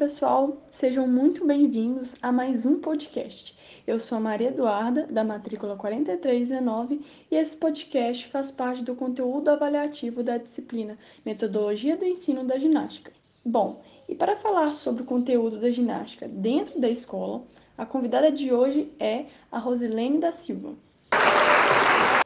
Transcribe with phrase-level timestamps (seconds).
[0.00, 3.54] pessoal, sejam muito bem-vindos a mais um podcast.
[3.86, 9.50] Eu sou a Maria Eduarda, da matrícula 4319, e esse podcast faz parte do conteúdo
[9.50, 13.12] avaliativo da disciplina Metodologia do Ensino da Ginástica.
[13.44, 17.44] Bom, e para falar sobre o conteúdo da ginástica dentro da escola,
[17.76, 20.76] a convidada de hoje é a Rosilene da Silva.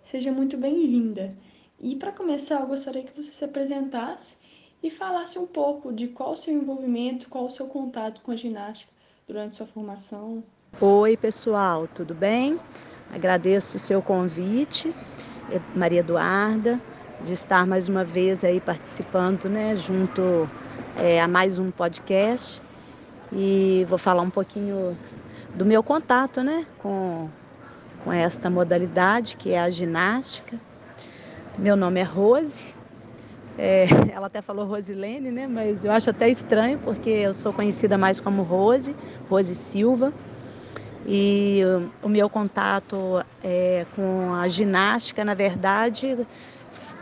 [0.01, 1.37] Seja muito bem-vinda.
[1.81, 4.37] E para começar, eu gostaria que você se apresentasse
[4.85, 8.36] e falasse um pouco de qual o seu envolvimento, qual o seu contato com a
[8.36, 8.93] ginástica
[9.26, 10.45] durante sua formação.
[10.79, 12.61] Oi, pessoal, tudo bem?
[13.11, 14.95] Agradeço o seu convite,
[15.75, 16.79] Maria Eduarda,
[17.25, 20.46] de estar mais uma vez aí participando, né, junto
[20.98, 22.61] é, a mais um podcast.
[23.32, 24.95] E vou falar um pouquinho
[25.54, 27.31] do meu contato, né, com,
[28.04, 30.61] com esta modalidade que é a ginástica.
[31.57, 32.75] Meu nome é Rose,
[33.58, 35.47] é, ela até falou Rosilene, né?
[35.47, 38.95] Mas eu acho até estranho porque eu sou conhecida mais como Rose,
[39.29, 40.12] Rose Silva.
[41.06, 41.61] E
[42.03, 46.27] o meu contato é, com a ginástica, na verdade,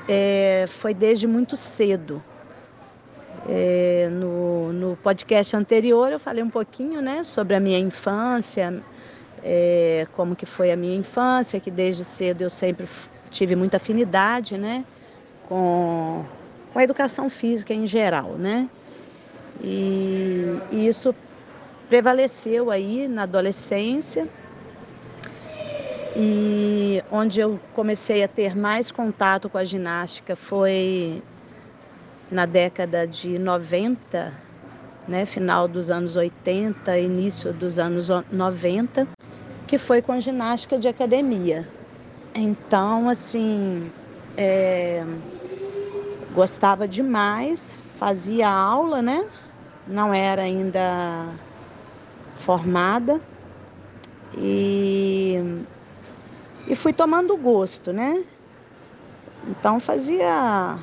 [0.08, 2.22] é, foi desde muito cedo.
[3.48, 8.80] É, no, no, podcast anterior eu falei um pouquinho né, sobre a minha infância,
[9.42, 12.86] é, como que foi a minha infância, que desde cedo eu sempre
[13.30, 14.84] tive muita afinidade né,
[15.48, 16.24] com,
[16.72, 18.32] com a educação física em geral.
[18.32, 18.68] Né?
[19.62, 21.14] E, e isso
[21.88, 24.26] prevaleceu aí na adolescência
[26.16, 31.22] e onde eu comecei a ter mais contato com a ginástica foi
[32.30, 34.32] na década de 90,
[35.06, 39.06] né, final dos anos 80, início dos anos 90,
[39.66, 41.68] que foi com ginástica de academia.
[42.34, 43.90] Então, assim,
[44.36, 45.04] é,
[46.34, 49.24] gostava demais, fazia aula, né?
[49.86, 51.28] Não era ainda
[52.36, 53.20] formada
[54.36, 55.64] e,
[56.66, 58.24] e fui tomando gosto, né?
[59.48, 60.78] Então fazia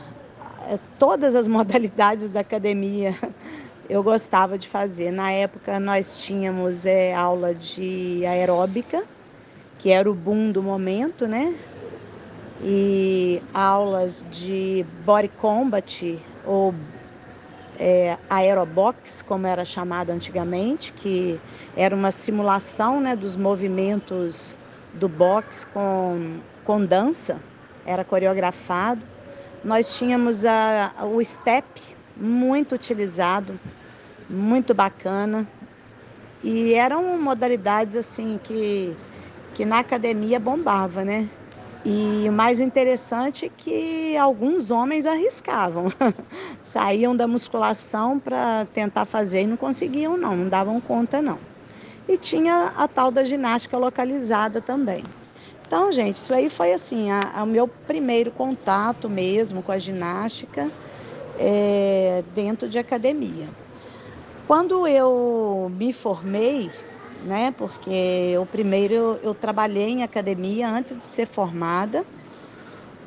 [0.68, 3.16] é, todas as modalidades da academia
[3.90, 5.12] eu gostava de fazer.
[5.12, 9.04] Na época nós tínhamos é, aula de aeróbica,
[9.80, 11.56] que era o boom do momento, né?
[12.62, 16.74] E aulas de body combat ou
[17.80, 21.40] é, aerobox, como era chamado antigamente, que
[21.76, 24.58] era uma simulação né, dos movimentos
[24.94, 27.40] do box com, com dança,
[27.86, 29.06] era coreografado.
[29.64, 31.66] Nós tínhamos a, o step,
[32.18, 33.58] muito utilizado,
[34.30, 35.48] muito bacana.
[36.44, 38.96] E eram modalidades assim que,
[39.54, 41.30] que na academia bombava, né?
[41.86, 45.86] E o mais interessante é que alguns homens arriscavam,
[46.62, 51.40] saíam da musculação para tentar fazer e não conseguiam, não, não davam conta, não.
[52.08, 55.04] E tinha a tal da ginástica localizada também.
[55.66, 60.70] Então, gente, isso aí foi assim, o meu primeiro contato mesmo com a ginástica
[61.38, 63.48] é, dentro de academia.
[64.48, 66.72] Quando eu me formei,
[67.24, 67.54] né?
[67.58, 72.06] Porque o primeiro eu, eu trabalhei em academia antes de ser formada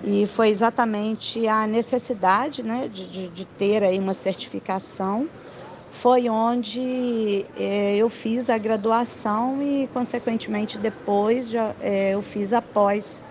[0.05, 5.29] e foi exatamente a necessidade, né, de, de, de ter aí uma certificação
[5.93, 13.23] foi onde é, eu fiz a graduação e, consequentemente, depois já, é, eu fiz após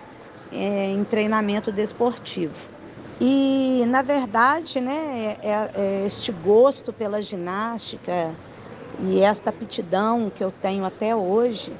[0.50, 2.54] é, em treinamento desportivo.
[3.20, 8.32] E, na verdade, né, é, este gosto pela ginástica,
[9.02, 11.72] e esta aptidão que eu tenho até hoje,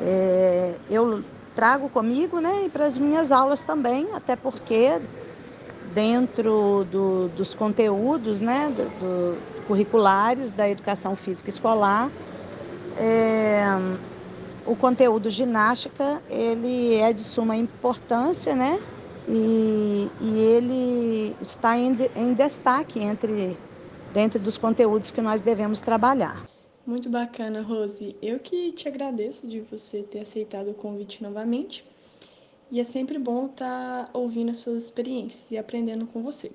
[0.00, 1.24] é, eu
[1.54, 5.00] trago comigo né, e para as minhas aulas também, até porque
[5.94, 12.10] dentro do, dos conteúdos né, do, do, curriculares da educação física escolar,
[12.98, 13.64] é,
[14.66, 18.78] o conteúdo ginástica ele é de suma importância, né?
[19.26, 23.56] E, e ele está em, em destaque entre
[24.14, 26.48] dentro dos conteúdos que nós devemos trabalhar.
[26.86, 28.14] Muito bacana, Rose.
[28.22, 31.84] Eu que te agradeço de você ter aceitado o convite novamente.
[32.70, 36.52] E é sempre bom estar tá ouvindo as suas experiências e aprendendo com você.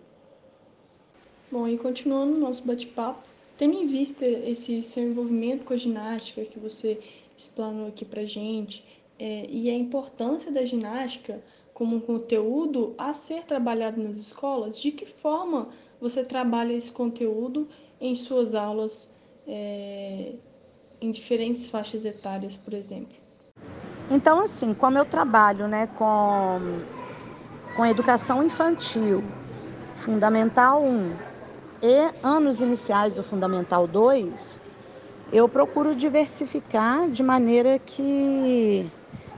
[1.52, 3.28] Bom, e continuando o nosso bate-papo,
[3.58, 7.00] tendo em vista esse seu envolvimento com a ginástica que você
[7.38, 8.86] explanou aqui pra gente,
[9.18, 14.92] é, e a importância da ginástica como um conteúdo a ser trabalhado nas escolas, de
[14.92, 17.68] que forma você trabalha esse conteúdo
[18.00, 19.10] em suas aulas
[19.48, 20.34] é,
[21.02, 23.18] em diferentes faixas etárias, por exemplo?
[24.10, 26.60] Então, assim, como eu trabalho né, com,
[27.76, 29.24] com educação infantil,
[29.96, 31.14] Fundamental 1,
[31.82, 34.60] e anos iniciais do Fundamental 2,
[35.32, 38.90] eu procuro diversificar de maneira que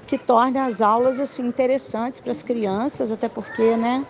[0.07, 4.05] que torne as aulas assim interessantes para as crianças, até porque, né,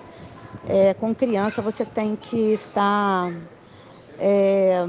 [0.68, 3.32] é, com criança você tem que estar
[4.20, 4.88] é,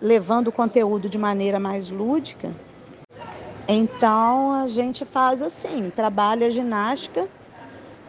[0.00, 2.54] levando o conteúdo de maneira mais lúdica.
[3.68, 7.28] Então a gente faz assim, trabalha ginástica,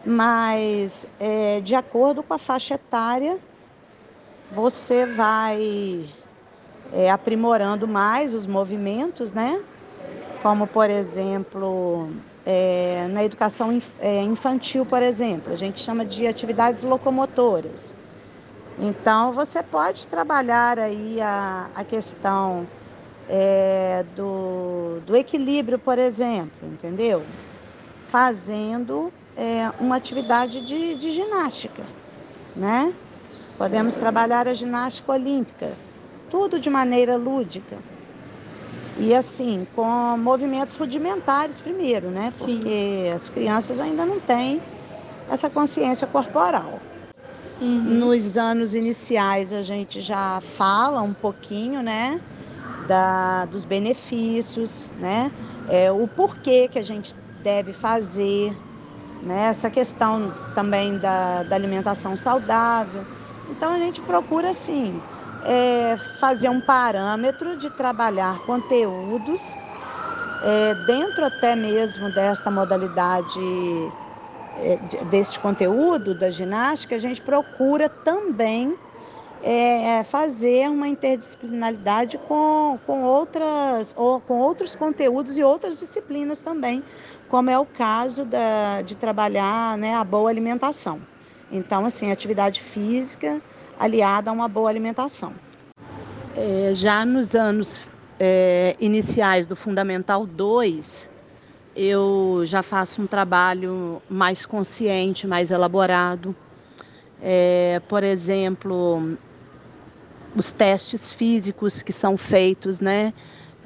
[0.06, 3.38] mas é, de acordo com a faixa etária,
[4.52, 6.06] você vai
[6.94, 9.64] é, aprimorando mais os movimentos, né?
[10.42, 12.10] como por exemplo
[12.46, 17.94] é, na educação é, infantil, por exemplo, a gente chama de atividades locomotoras.
[18.78, 22.68] Então você pode trabalhar aí a, a questão
[23.30, 27.28] é, do, do equilíbrio, por exemplo, entendeu?
[28.02, 31.84] Fazendo é, uma atividade de, de ginástica,
[32.56, 32.94] né?
[33.58, 35.80] Podemos trabalhar a ginástica olímpica,
[36.28, 37.78] tudo de maneira lúdica.
[38.98, 42.32] E assim, com movimentos rudimentares primeiro, né?
[42.38, 43.12] Porque Sim.
[43.14, 44.62] as crianças ainda não têm
[45.30, 46.82] essa consciência corporal.
[47.60, 48.00] Uhum.
[48.00, 52.20] Nos anos iniciais a gente já fala um pouquinho, né?
[52.88, 55.32] Da, dos benefícios, né?
[55.70, 58.58] É, o porquê que a gente deve fazer,
[59.22, 59.46] né?
[59.46, 63.08] Essa questão também da, da alimentação saudável.
[63.48, 65.02] Então a gente procura assim
[65.46, 69.56] é, fazer um parâmetro de trabalhar conteúdos
[70.44, 73.40] é, dentro até mesmo desta modalidade
[74.58, 78.76] é, deste conteúdo da ginástica, a gente procura também
[79.44, 86.84] é, fazer uma interdisciplinaridade com, com, outras, ou, com outros conteúdos e outras disciplinas também,
[87.30, 91.02] como é o caso da, de trabalhar né, a boa alimentação.
[91.52, 93.42] Então, assim, atividade física
[93.78, 95.34] aliada a uma boa alimentação.
[96.36, 97.82] É, já nos anos
[98.20, 101.10] é, iniciais do Fundamental 2,
[101.76, 106.34] eu já faço um trabalho mais consciente, mais elaborado.
[107.22, 109.18] É, por exemplo,
[110.36, 113.14] os testes físicos que são feitos né,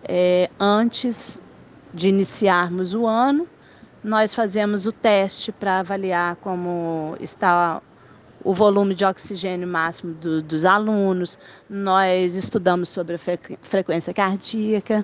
[0.04, 1.40] é, antes
[1.94, 3.48] de iniciarmos o ano
[4.06, 7.82] nós fazemos o teste para avaliar como está
[8.44, 13.20] o volume de oxigênio máximo do, dos alunos, nós estudamos sobre a
[13.64, 15.04] frequência cardíaca,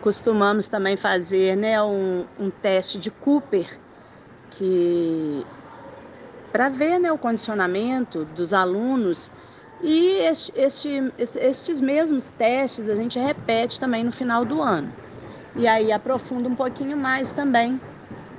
[0.00, 3.78] costumamos também fazer né, um, um teste de Cooper,
[4.50, 5.46] que
[6.50, 9.30] para ver né, o condicionamento dos alunos.
[9.80, 14.92] E este, este, estes mesmos testes a gente repete também no final do ano.
[15.54, 17.80] E aí aprofunda um pouquinho mais também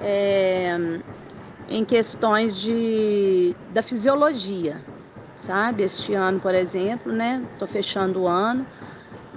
[0.01, 0.77] é,
[1.67, 4.85] em questões de, da fisiologia,
[5.35, 5.83] sabe?
[5.83, 7.47] Este ano, por exemplo, né?
[7.53, 8.67] Estou fechando o ano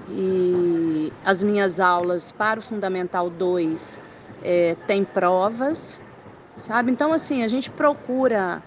[0.06, 4.00] e as minhas aulas para o Fundamental 2
[4.42, 6.02] é, tem provas,
[6.56, 6.92] sabe?
[6.92, 8.64] Então, assim, a gente procura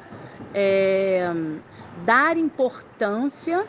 [0.54, 1.30] é,
[1.96, 3.68] dar importância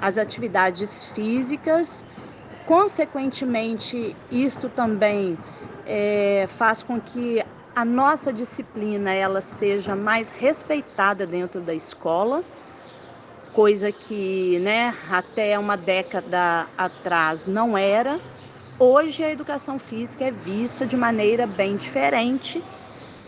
[0.00, 2.04] às atividades físicas,
[2.64, 5.40] consequentemente, isto também
[5.94, 7.44] é, faz com que
[7.76, 12.42] a nossa disciplina ela seja mais respeitada dentro da escola,
[13.52, 18.18] coisa que né, até uma década atrás não era.
[18.78, 22.62] Hoje a educação física é vista de maneira bem diferente,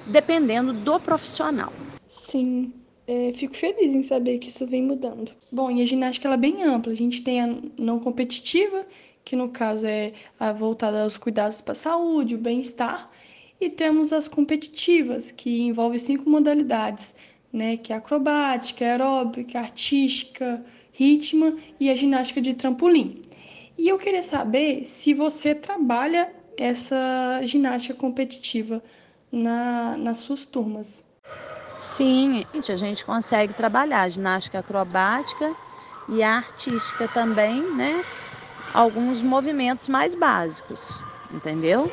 [0.06, 1.72] dependendo do profissional.
[2.08, 2.72] Sim,
[3.06, 5.32] é, fico feliz em saber que isso vem mudando.
[5.52, 6.92] Bom, e a ginástica ela é bem ampla.
[6.92, 8.86] A gente tem a não competitiva,
[9.24, 10.12] que no caso é
[10.56, 13.10] voltada aos cuidados para a saúde, o bem-estar,
[13.60, 17.14] e temos as competitivas, que envolvem cinco modalidades,
[17.52, 23.20] né, que é acrobática, aeróbica, artística, ritmo e a ginástica de trampolim.
[23.76, 28.82] E eu queria saber se você trabalha essa ginástica competitiva
[29.32, 31.04] na, nas suas turmas.
[31.74, 35.56] Sim, a gente consegue trabalhar a ginástica acrobática
[36.06, 38.04] e a artística também, né?
[38.74, 41.00] Alguns movimentos mais básicos,
[41.30, 41.92] entendeu?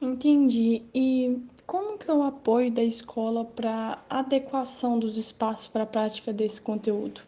[0.00, 0.82] Entendi.
[0.94, 6.32] E como que é o apoio da escola para adequação dos espaços para a prática
[6.32, 7.20] desse conteúdo?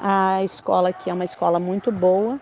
[0.00, 2.40] A escola aqui é uma escola muito boa.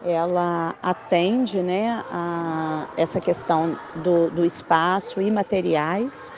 [0.00, 6.30] Ela atende né, a essa questão do, do espaço e materiais.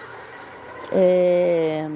[0.90, 1.88] É,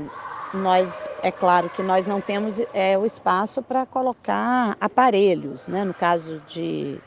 [0.52, 5.84] nós, é claro que nós não temos é, o espaço para colocar aparelhos, né?
[5.84, 7.00] no caso de,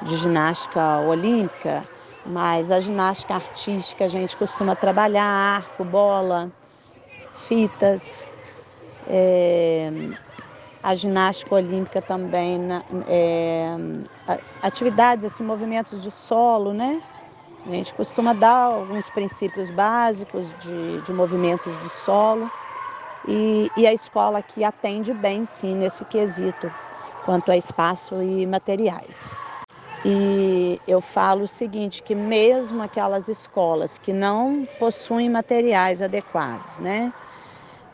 [0.00, 1.86] de ginástica olímpica,
[2.24, 6.50] mas a ginástica artística a gente costuma trabalhar arco, bola,
[7.32, 8.26] fitas.
[9.06, 9.90] É,
[10.82, 12.58] a ginástica olímpica também,
[13.06, 13.76] é,
[14.62, 17.02] atividades, assim, movimentos de solo, né?
[17.66, 22.50] A gente costuma dar alguns princípios básicos de, de movimentos de solo
[23.26, 26.74] e, e a escola aqui atende bem, sim, nesse quesito,
[27.22, 29.36] quanto a espaço e materiais.
[30.04, 37.12] E eu falo o seguinte, que mesmo aquelas escolas que não possuem materiais adequados, né?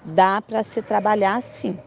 [0.04, 1.80] Dá para se trabalhar sim.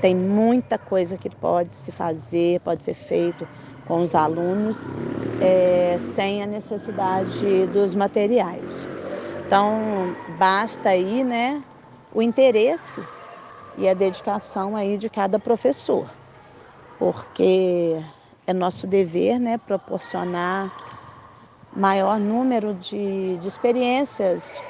[0.00, 3.48] Tem muita coisa que pode se fazer, pode ser feito
[3.84, 4.94] com os alunos
[5.38, 8.88] é, sem a necessidade dos materiais.
[9.46, 11.64] Então, basta aí, né,
[12.12, 13.02] o interesse
[13.76, 16.10] e a dedicação aí de cada professor,
[16.98, 17.96] porque
[18.46, 20.72] é nosso dever, né, proporcionar
[21.74, 24.60] maior número de, de experiências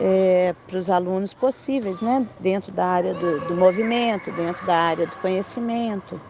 [0.00, 5.06] é, para os alunos possíveis, né, dentro da área do, do movimento, dentro da área
[5.06, 6.20] do conhecimento.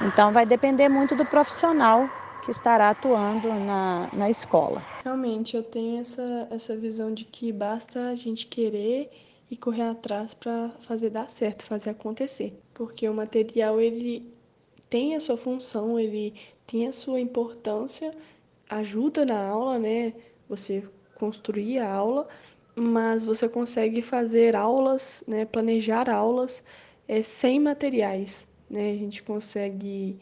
[0.00, 2.08] Então, vai depender muito do profissional
[2.42, 4.82] que estará atuando na, na escola.
[5.04, 9.10] Realmente, eu tenho essa, essa visão de que basta a gente querer
[9.52, 12.58] e correr atrás para fazer dar certo, fazer acontecer.
[12.72, 14.32] Porque o material ele
[14.88, 16.32] tem a sua função, ele
[16.66, 18.14] tem a sua importância,
[18.70, 20.14] ajuda na aula, né?
[20.48, 20.82] Você
[21.16, 22.26] construir a aula,
[22.74, 25.44] mas você consegue fazer aulas, né?
[25.44, 26.64] Planejar aulas
[27.06, 28.92] é, sem materiais, né?
[28.92, 30.18] A gente consegue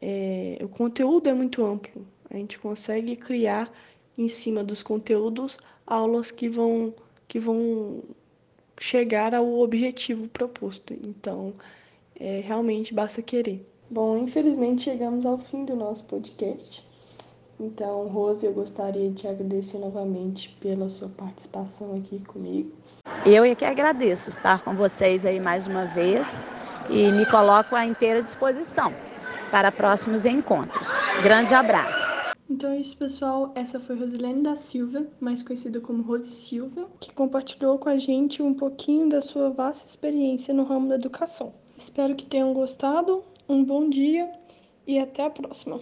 [0.00, 2.06] é, o conteúdo é muito amplo.
[2.30, 3.70] A gente consegue criar
[4.16, 6.94] em cima dos conteúdos aulas que vão
[7.28, 8.02] que vão
[8.80, 10.94] chegar ao objetivo proposto.
[11.06, 11.52] Então,
[12.18, 13.64] é, realmente basta querer.
[13.88, 16.88] Bom, infelizmente chegamos ao fim do nosso podcast.
[17.60, 22.72] Então, Rose, eu gostaria de te agradecer novamente pela sua participação aqui comigo.
[23.26, 26.40] Eu é que agradeço estar com vocês aí mais uma vez
[26.88, 28.94] e me coloco à inteira disposição
[29.50, 30.88] para próximos encontros.
[31.22, 32.19] Grande abraço.
[32.50, 33.52] Então é isso, pessoal.
[33.54, 38.42] Essa foi Rosilene da Silva, mais conhecida como Rose Silva, que compartilhou com a gente
[38.42, 41.54] um pouquinho da sua vasta experiência no ramo da educação.
[41.76, 43.22] Espero que tenham gostado.
[43.48, 44.32] Um bom dia
[44.84, 45.80] e até a próxima.